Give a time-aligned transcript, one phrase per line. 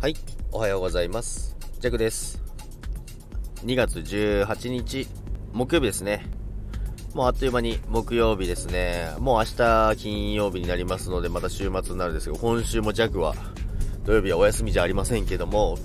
[0.00, 0.14] はい、
[0.52, 1.56] おはようございます。
[1.80, 2.42] ジャクです。
[3.64, 5.06] 2月18日、
[5.52, 6.26] 木曜日ですね。
[7.14, 9.10] もうあっという間に木曜日ですね。
[9.18, 13.34] もう明日金曜日になりますので、また週末になるんですけど、今週もジャクは
[14.04, 15.78] 土曜日はお休みじゃありませんけども、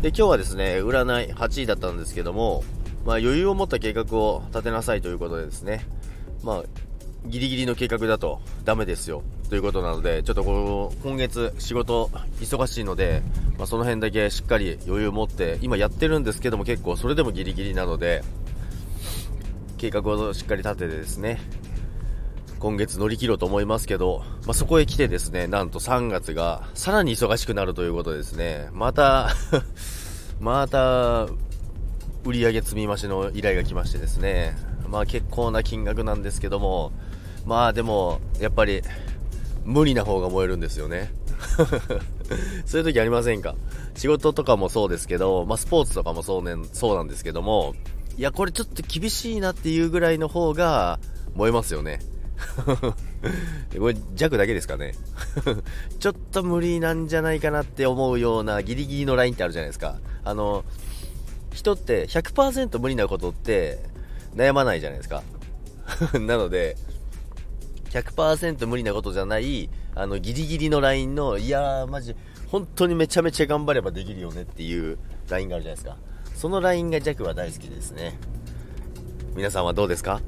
[0.00, 2.64] で、今日はですね、占い8位だったんですけども、
[3.04, 5.86] まあ余裕を持った計画を立てなさいということでですね、
[6.42, 6.64] まあ、
[7.26, 12.06] ギリギリの計画だとダメですよということなので、ちょっとこの今月仕事
[12.40, 13.20] 忙しいので、
[13.58, 18.24] まあ、その辺だけしっかり余裕を持って、今やってるんですけども結構それでもギリギリなので、
[19.76, 21.38] 計画をしっかり立ててですね、
[22.60, 29.34] 今月乗り切ろうと思いますけど、まあ、そこへ来てですね、なんと3月がさらに忙しくなるということですね、また
[30.40, 31.26] また、
[32.24, 34.56] 売上積み増しの依頼が来ましてですね、
[34.88, 36.90] まあ結構な金額なんですけども、
[37.44, 38.82] まあでも、やっぱり、
[39.64, 41.12] 無理な方が燃えるんですよね。
[42.66, 43.54] そういう時ありませんか？
[43.94, 47.74] 仕事とかもそうですけど、まあスポーツとかもそう,、ね、そうなんですけども、
[48.16, 50.98] いや、これちょっと厳しいなっていうぐらいの方が
[51.34, 52.00] 燃えますよね。
[53.78, 54.94] これ弱だけですかね？
[56.00, 59.96] ちょっと無理なんじゃないかなって思うようなギリギリのラインってあるじゃないですか。
[60.24, 60.64] あの、
[61.52, 63.78] 人って100%無理なことって
[64.34, 65.22] 悩まないじゃないですか。
[66.14, 66.76] なので、
[67.92, 72.16] 100%無理なことじゃない、あの、ギリギリのラインの、いやー、マジ、
[72.48, 74.98] 本当にめちゃめちゃ頑張ればできるよねっていう
[75.28, 75.96] ラインがあるじゃないですか。
[76.34, 78.18] そのラインが弱は大好きですね。
[79.36, 80.20] 皆さんはどうですか？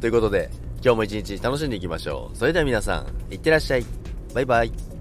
[0.00, 0.50] ということで、
[0.84, 2.36] 今日も一日楽しんでいきましょう。
[2.36, 3.86] それでは皆さん、いってらっしゃい。
[4.34, 4.91] バイバイ。